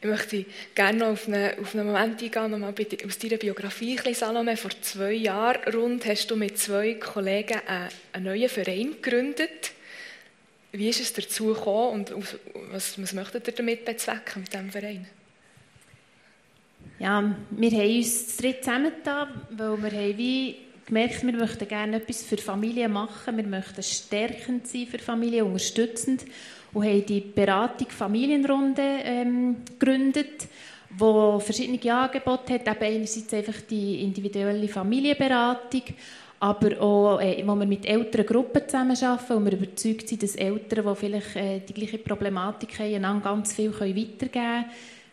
[0.00, 2.74] Ich möchte gerne noch auf einen, auf einen Moment eingehen, nochmal
[3.06, 4.56] aus deiner Biografie, Salome.
[4.56, 9.72] Vor zwei Jahren rund hast du mit zwei Kollegen einen, einen neuen Verein gegründet.
[10.72, 12.30] Wie ist es dazu gekommen und
[12.70, 15.06] was, was möchtet ihr damit bezwecken mit diesem Verein?
[16.98, 20.56] Ja, wir haben uns zu dritt zusammengetan, weil wir haben wie
[20.86, 26.24] gemerkt, wir möchten gerne etwas für Familien machen, wir möchten stärkend sein für Familien, unterstützend.
[26.72, 30.46] Und haben die Beratung Familienrunde ähm, gegründet,
[30.96, 35.82] wo verschiedene Angebote hat, eben einerseits einfach die individuelle Familienberatung,
[36.40, 40.86] aber auch, äh, wo wir mit älteren Gruppen zusammenarbeiten und wir überzeugt sind, dass Eltern,
[40.86, 44.64] die vielleicht äh, die gleiche Problematik haben, ganz viel weitergeben können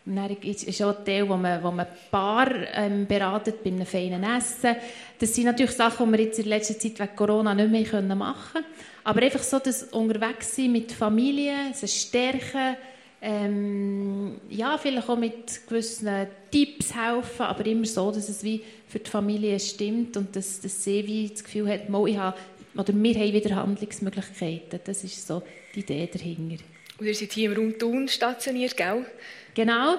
[0.05, 3.85] und dann ist auch ein Teil, wo man, wo man Paar ähm, beratet bei einem
[3.85, 4.75] feinen Essen.
[5.17, 8.51] Das sind natürlich Sachen, die wir jetzt in letzter Zeit wegen Corona nicht mehr machen
[8.53, 8.65] können.
[9.05, 12.75] Aber einfach so das Unterwegssein mit Familie, das Stärken,
[13.21, 18.99] ähm, ja, vielleicht auch mit gewissen Tipps helfen, aber immer so, dass es wie für
[18.99, 22.37] die Familie stimmt und dass, dass sie wie das Gefühl hat, ich habe,
[22.75, 24.81] oder wir haben wieder Handlungsmöglichkeiten.
[24.83, 25.41] Das ist so
[25.73, 26.61] die Idee dahinter.
[26.99, 29.05] Und ihr seid hier im Raum Thun stationiert, gell?
[29.53, 29.97] Genau.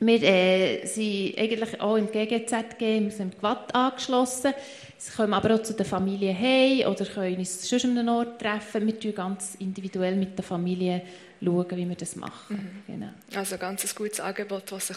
[0.00, 4.52] Wir äh, sind eigentlich auch im GGZG, wir sind im Quad angeschlossen.
[4.98, 8.40] Sie kommen aber auch zu der Familie heim oder können uns schon an einem Ort
[8.40, 8.86] treffen.
[8.86, 11.02] Wir schauen ganz individuell mit der Familie,
[11.42, 12.82] schauen, wie wir das machen.
[12.86, 12.92] Mhm.
[12.92, 13.10] Genau.
[13.34, 14.96] Also ganz ein gutes Angebot, was sich,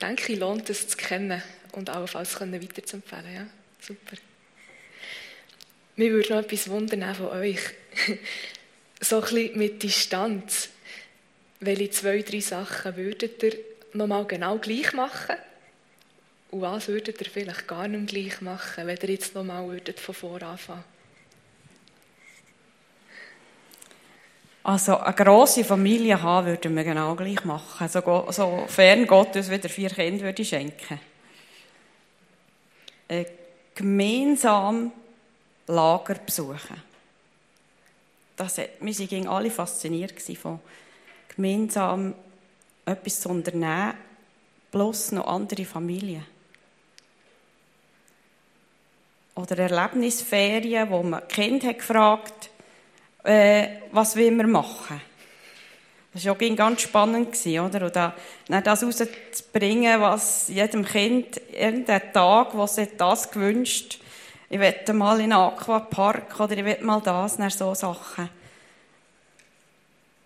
[0.00, 1.42] denke ich, lohnt, das zu kennen
[1.72, 3.34] und allenfalls weiterzuempfehlen.
[3.34, 3.46] Ja?
[3.80, 4.16] Super.
[5.96, 7.60] Mir würde noch etwas wundern von euch.
[9.00, 10.70] so ein bisschen mit Distanz.
[11.60, 13.52] Welche zwei, drei Sachen würdet ihr
[13.92, 15.36] nochmal genau gleich machen?
[16.50, 20.46] Und was würdet ihr vielleicht gar nicht gleich machen, wenn ihr jetzt nochmal von vorne
[20.46, 20.84] anfangen
[24.62, 27.82] Also eine grosse Familie haben würden wir genau gleich machen.
[27.82, 31.00] Also, sofern Gott uns wieder vier Kinder würde schenken.
[33.08, 33.24] Äh,
[33.74, 34.92] gemeinsam
[35.66, 36.82] Lager besuchen.
[38.36, 40.60] Das, wir waren alle fasziniert von
[41.40, 42.14] gemeinsam
[42.84, 43.94] etwas zu unternehmen,
[44.70, 46.24] plus noch andere Familien.
[49.34, 52.50] Oder Erlebnisferien, wo man Kind hat gefragt,
[53.24, 55.00] äh, was will wir machen?
[56.12, 57.86] Das war auch ganz spannend, oder?
[57.86, 58.14] Und da,
[58.48, 64.00] das rauszubringen, was jedem Kind, irgendeinen Tag, wo sie das gewünscht,
[64.50, 68.28] ich wette mal in einen Aquapark oder ich wette mal das, dann so Sachen.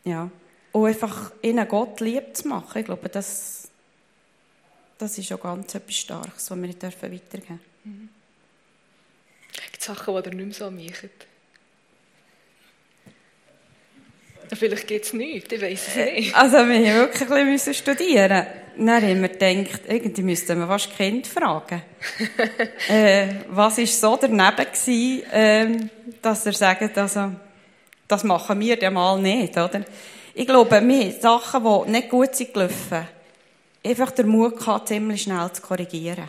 [0.05, 0.31] Ja.
[0.75, 3.69] Und einfach ihnen Gott lieb zu machen, ich glaube, das,
[4.99, 7.61] das ist schon ganz etwas Starkes, was wir nicht weitergeben dürfen.
[7.85, 8.09] Mhm.
[9.53, 11.11] Gibt es Sachen, die ihr nicht mehr so machen?
[14.53, 16.35] Vielleicht gibt es nichts, ich weiß es nicht.
[16.35, 18.47] Also wir mussten wirklich ein bisschen studieren.
[18.77, 21.83] Dann haben wir gedacht, irgendwie müssten wir fast Kind fragen.
[22.89, 25.89] äh, was war so daneben gewesen, äh,
[26.21, 27.31] dass er sagt, also,
[28.09, 29.85] das machen wir ja mal nicht, oder?
[30.35, 33.07] Ich glaube, wir haben Sachen, die nicht gut sind gelaufen,
[33.85, 36.29] einfach der Mut gehabt, ziemlich schnell zu korrigieren.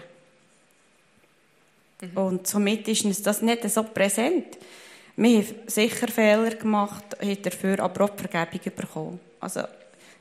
[2.02, 2.18] Mhm.
[2.18, 4.58] Und somit ist uns das nicht so präsent.
[5.16, 9.20] Wir haben sicher Fehler gemacht, haben dafür aber auch Vergebung bekommen.
[9.40, 9.62] Also,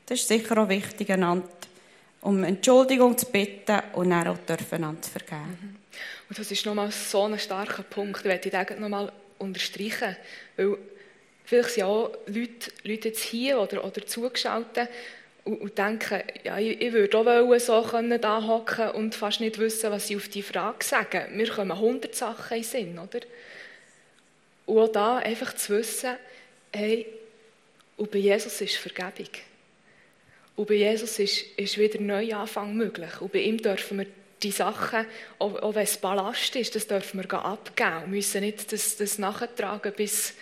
[0.05, 1.47] das ist sicher auch wichtig, einander
[2.21, 4.37] um Entschuldigung zu bitten und dann auch
[4.71, 5.57] einander zu vergeben.
[5.61, 5.75] Mhm.
[6.27, 10.15] Und das ist nochmal so ein starker Punkt, den ich noch nochmal unterstreichen.
[10.57, 10.77] Weil
[11.45, 14.89] vielleicht sind auch Leute, Leute jetzt hier oder, oder zugeschaltet
[15.43, 19.39] und, und denken, ja, ich, ich würde auch wollen, so können da hocken und fast
[19.39, 21.37] nicht wissen, was sie auf die Frage sagen.
[21.37, 23.19] Mir kommen hundert Sachen in den Sinn, oder?
[24.65, 26.15] Und auch da einfach zu wissen,
[26.73, 27.05] hey,
[27.97, 29.29] und bei Jesus ist Vergebung.
[30.55, 33.21] Und bei Jesus ist, ist wieder ein Neuanfang möglich.
[33.21, 34.07] Und bei ihm dürfen wir
[34.41, 35.05] die Sachen,
[35.39, 38.01] auch, auch wenn es Ballast ist, das dürfen wir abgeben.
[38.01, 40.33] Wir müssen nicht das, das nachtragen bis,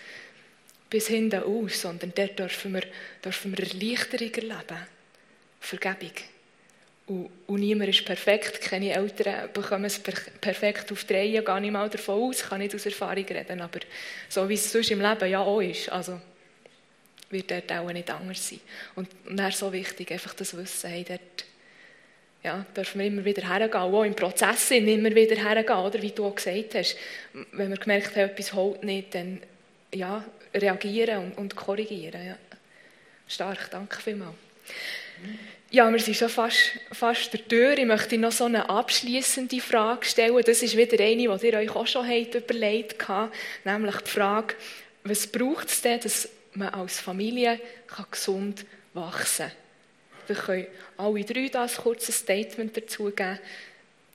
[0.93, 2.83] bis hinten aus, sondern dort dürfen wir,
[3.25, 4.87] dürfen wir Erleichterung erleben.
[5.59, 6.11] Vergebung.
[7.07, 8.61] Und, und niemand ist perfekt.
[8.61, 11.43] Keine Eltern bekommen es perfekt auf die Reihe.
[11.43, 12.43] Gehe nicht mal davon aus.
[12.43, 13.59] Kann nicht aus Erfahrung reden.
[13.61, 13.79] Aber
[14.29, 15.89] so wie es sonst im Leben ja auch ist.
[15.89, 16.21] Also,
[17.31, 18.59] wird dort auch nicht anders sein.
[18.93, 21.45] Und, und dann ist so wichtig, einfach das Wissen, hey, dort
[22.43, 26.25] ja, dürfen wir immer wieder hergehen, auch im Prozess immer wieder hergehen, oder wie du
[26.27, 26.97] auch gesagt hast.
[27.51, 29.41] Wenn wir gemerkt haben, etwas holt nicht, dann
[29.91, 32.25] ja, reagieren und, und korrigieren.
[32.25, 32.37] Ja.
[33.27, 34.35] Stark, danke vielmals.
[35.71, 36.57] Ja, wir sind schon fast,
[36.91, 37.77] fast der Tür.
[37.77, 40.39] Ich möchte noch so eine abschließende Frage stellen.
[40.45, 44.55] Das ist wieder eine, die ihr euch auch schon habt überlegt habt, nämlich die Frage,
[45.03, 49.57] was braucht es denn, dass man als Familie kann gesund wachsen kann?
[50.27, 53.39] Wir können alle drei da ein kurzes Statement dazu geben.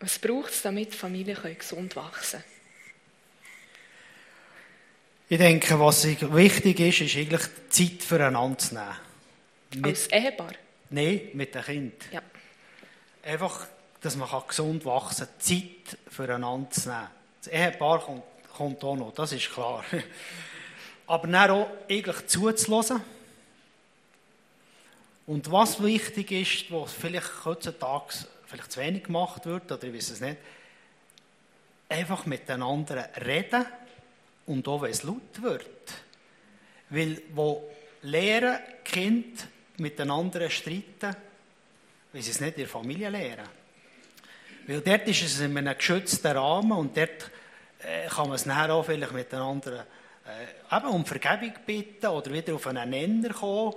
[0.00, 2.57] Was braucht es, damit Familien gesund wachsen können?
[5.30, 9.84] Ich denke, was wichtig ist, ist eigentlich Zeit füreinander zu nehmen.
[9.84, 10.52] Als Ehepaar?
[10.88, 11.94] Nein, mit dem Kind.
[12.10, 12.22] Ja.
[13.22, 13.66] Einfach,
[14.00, 17.08] dass man gesund wachsen kann, Zeit füreinander zu nehmen.
[17.42, 18.22] Das Ehepaar kommt,
[18.56, 19.84] kommt auch noch, das ist klar.
[21.06, 23.02] Aber dann auch eigentlich zuzulassen.
[25.26, 28.14] Und was wichtig ist, was vielleicht heutzutage
[28.46, 30.38] vielleicht zu wenig gemacht wird, oder ich weiß es nicht,
[31.90, 33.66] einfach miteinander reden
[34.48, 35.66] und auch wenn es laut wird.
[36.90, 37.70] Weil, wo
[38.02, 39.46] Lehren Kind
[39.78, 41.14] mit den anderen streiten,
[42.12, 43.46] weil sie es nicht in der Familie lehren.
[44.66, 47.30] Weil dort ist es in einem geschützten Rahmen und dort
[47.80, 52.06] äh, kann man es nachher auch vielleicht mit den anderen äh, eben um Vergebung bitten
[52.06, 53.74] oder wieder auf einen Nenner kommen.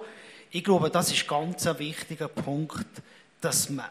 [0.49, 2.87] Ich glaube, das ist ganz ein wichtiger Punkt,
[3.39, 3.85] dass man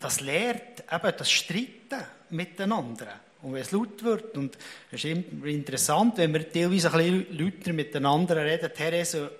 [0.00, 3.25] das lehrt, eben das Streiten mit den anderen.
[3.42, 4.56] Und wenn es laut wird, und
[4.90, 9.30] es ist immer interessant, wenn wir teilweise ein bisschen lauter mit den anderen reden, Therese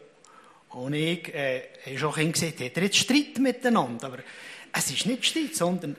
[0.70, 4.06] und ich äh, habe schon gesagt, hat er jetzt Streit miteinander.
[4.08, 4.18] Aber
[4.72, 5.96] es ist nicht Streit, sondern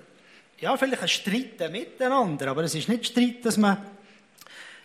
[0.59, 3.77] ja, vielleicht ein Streit miteinander, aber es ist nicht Streit, dass man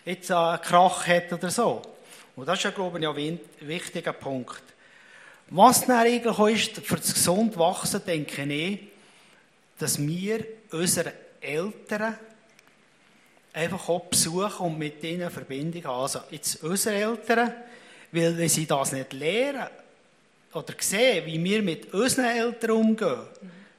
[0.05, 1.83] jetzt einen Krach hat oder so.
[2.37, 4.63] Und das ist ja, glaube ich, ein wichtiger Punkt.
[5.51, 8.81] Was dann eigentlich auch ist, für das gesund Wachsen, denke ich,
[9.79, 12.17] dass wir unsere Eltern
[13.53, 16.03] einfach auch besuchen und mit ihnen Verbindung haben.
[16.03, 17.53] Also jetzt unsere Eltern,
[18.11, 19.69] weil wenn sie das nicht lehren,
[20.55, 23.21] oder sehen, wie wir mit unseren Eltern umgehen,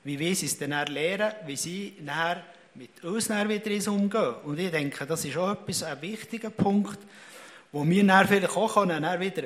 [0.03, 2.43] wie wir sie es dann lernen, wie sie nachher
[2.75, 4.33] mit uns dann wieder umgehen.
[4.43, 6.97] Und ich denke, das ist auch etwas, ein wichtiger Punkt,
[7.71, 9.43] wo wir dann vielleicht auch können, dann wieder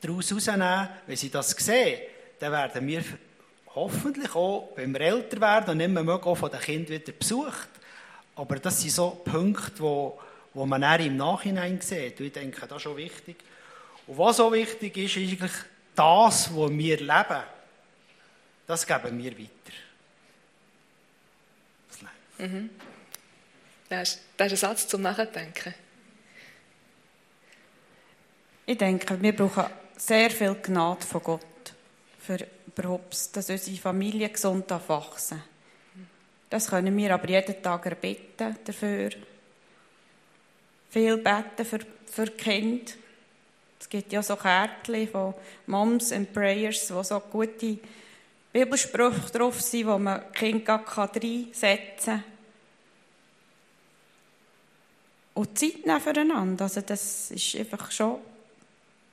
[0.00, 2.00] daraus herausnehmen wenn sie das sehen,
[2.38, 3.02] dann werden wir
[3.74, 7.12] hoffentlich auch, wenn wir älter werden und nicht mehr mögen, auch von den Kindern wieder
[7.12, 7.68] besucht.
[8.38, 10.16] Aber das sind so Punkte, wo,
[10.54, 12.20] wo man dann im Nachhinein sieht.
[12.20, 13.36] Und ich denke, das ist auch wichtig.
[14.06, 15.52] Und was auch wichtig ist, ist eigentlich,
[15.96, 17.42] das, was wir leben,
[18.64, 19.72] das geben wir weiter.
[22.38, 22.70] Mhm.
[23.88, 25.74] Das, ist, das ist ein Satz zum Nachdenken.
[28.66, 29.64] Ich denke, wir brauchen
[29.96, 31.42] sehr viel Gnade von Gott
[32.20, 35.42] für überhaupt, dass unsere Familie gesund wachsen
[36.50, 39.10] Das können wir aber jeden Tag erbitten dafür.
[40.90, 42.92] Viel beten für, für Kinder.
[43.78, 45.34] Es gibt ja so Kärtchen von
[45.66, 47.78] Moms and Prayers, wo so gute
[48.52, 52.24] Bibelsprüche drauf sind, wo man Kind gar reinsetzen kann.
[55.34, 56.64] Und Zeit nehmen füreinander.
[56.64, 58.18] Also das ist einfach schon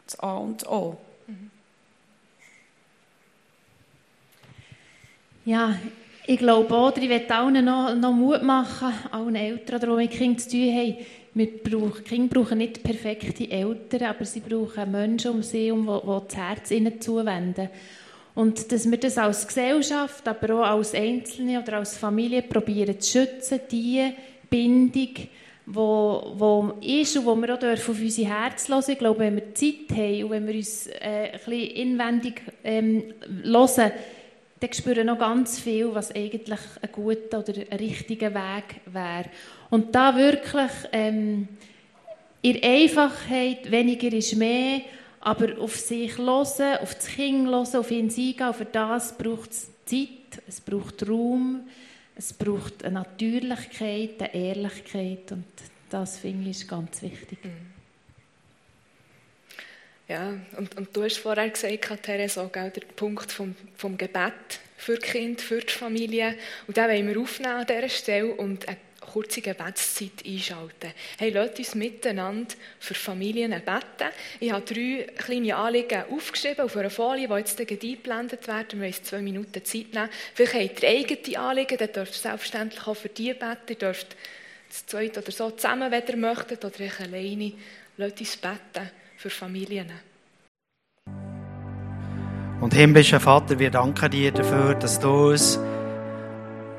[0.07, 0.97] das A und O.
[5.43, 5.77] Ja,
[6.27, 10.39] ich glaube auch, ich möchte allen noch, noch Mut machen, allen Eltern, die mit Kindern
[10.39, 10.97] zu tun haben.
[11.33, 16.27] Wir brauchen, Kinder brauchen nicht perfekte Eltern, aber sie brauchen Menschen um sie, um die,
[16.27, 17.69] das Herz ihnen zuwenden.
[18.35, 23.19] Und dass wir das als Gesellschaft, aber auch als Einzelne oder als Familie probieren zu
[23.19, 24.11] schützen, die
[24.49, 25.09] Bindung,
[25.65, 29.53] wo, wo ist und wo wir auch auf unser Herz hören Ich glaube, wenn wir
[29.53, 33.03] Zeit haben und wenn wir uns äh, ein bisschen inwendig ähm,
[33.43, 33.91] hören,
[34.59, 39.25] dann spüren noch ganz viel, was eigentlich ein guter oder ein richtiger Weg wäre.
[39.69, 41.47] Und da wirklich ähm,
[42.41, 44.81] in Einfachheit, weniger ist mehr,
[45.19, 49.71] aber auf sich hören, auf das Kind hören, auf ihn eingehen, für das braucht es
[49.85, 51.61] Zeit, es braucht Raum,
[52.15, 55.45] es braucht eine Natürlichkeit, eine Ehrlichkeit und
[55.89, 57.43] das finde ich ist ganz wichtig.
[57.43, 57.74] Mhm.
[60.07, 64.97] Ja, und, und du hast vorher gesagt, Therese, auch der Punkt vom, vom Gebet für
[64.97, 66.37] Kinder, für die Familie.
[66.67, 70.91] Und den wollen wir aufnehmen an dieser Stelle und eine kurze Gebetszeit einschalten.
[71.17, 74.13] Hey, lasst uns miteinander für Familien beten.
[74.39, 78.81] Ich habe drei kleine Anliegen aufgeschrieben auf einer Folie, die jetzt eingeblendet werden.
[78.81, 80.09] Wir haben zwei Minuten Zeit nehmen.
[80.35, 83.69] Vielleicht habt ihr eigene Anliegen, dann dürft ihr selbstverständlich auch für die beten.
[83.69, 84.15] Ihr dürft
[84.69, 87.53] das zweite oder so zusammen, wenn ihr möchtet, oder ich alleine.
[87.97, 89.91] Lasst uns beten für Familien.
[92.61, 95.59] Und himmlischer Vater, wir danken dir dafür, dass du uns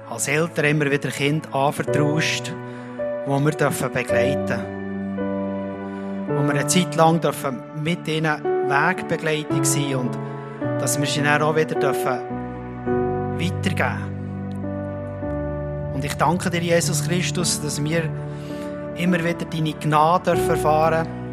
[0.08, 2.52] als Eltern immer wieder Kind anvertraust,
[3.26, 4.64] wo wir dürfen begleiten
[6.28, 10.18] Wo wir eine Zeit lang dürfen mit ihnen Wegbegleitung sein und
[10.80, 12.18] dass wir sie dann auch wieder dürfen
[13.38, 14.16] weitergeben
[15.94, 18.08] Und ich danke dir, Jesus Christus, dass wir
[18.96, 21.25] immer wieder deine Gnade erfahren dürfen.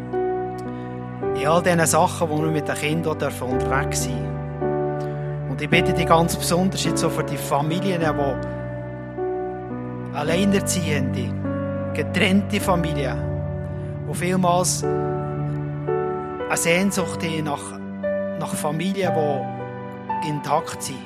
[1.44, 5.50] In all diesen Sachen, wo wir mit den Kindern unterwegs sein dürfen.
[5.50, 8.08] Und ich bitte dich ganz besonders jetzt so für die Familien, die
[10.16, 11.30] Alleinerziehende,
[11.92, 13.18] getrennte Familien,
[14.08, 17.78] die vielmals eine Sehnsucht haben nach,
[18.40, 20.96] nach Familien, die intakt sind.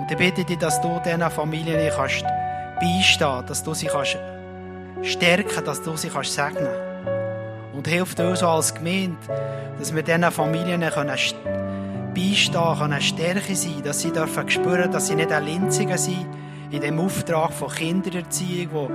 [0.00, 2.24] Und ich bitte dich, dass du diesen Familien kannst
[2.80, 4.18] beistehen dass du sie kannst
[5.02, 6.89] stärken dass du sie kannst segnen
[7.80, 9.16] Und hilf uns als Gemeinde,
[9.78, 11.16] dass wir diesen Familien können
[12.14, 16.26] beistehen können, Stärke sein, dass sie dürfen spüren, dass sie nicht Linzigen sind,
[16.70, 18.90] in dem Auftrag von Kindererziehung, wo,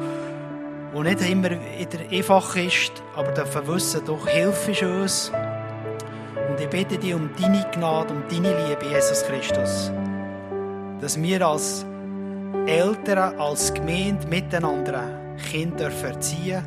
[0.93, 5.31] wo nicht immer wieder einfach ist, aber dürfen wissen, du hilfst uns.
[6.47, 9.91] Und ich bitte dich um deine Gnade, um deine Liebe, Jesus Christus.
[11.01, 11.83] Dass wir als
[12.67, 15.05] Eltern, als Gemeinde miteinander
[15.49, 16.63] Kinder erziehen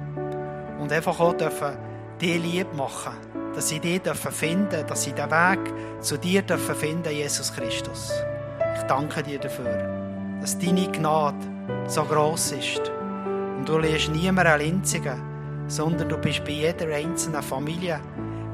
[0.81, 1.87] und einfach auch dürfen
[2.21, 3.13] die lieb machen.
[3.55, 8.13] Dass sie dürfen finden, dass sie den Weg zu dir dürfen finden, Jesus Christus.
[8.77, 9.99] Ich danke dir dafür
[10.41, 11.37] dass deine Gnade
[11.87, 12.93] so groß ist.
[13.59, 15.21] Und du lässt niemanden linzigen,
[15.67, 18.01] sondern du bist bei jeder einzelnen Familie,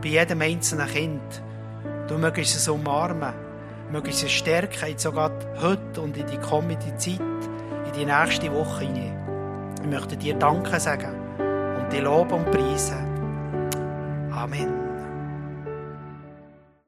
[0.03, 1.43] bei jedem einzelnen Kind.
[2.09, 3.35] Du möchtest es umarmen,
[3.93, 9.77] möchtest es stärken, sogar heute und in die kommende Zeit, in die nächste Woche hinein.
[9.83, 11.15] Ich möchte dir Danke sagen
[11.79, 13.14] und dich loben und preisen.
[14.37, 14.74] 아멘.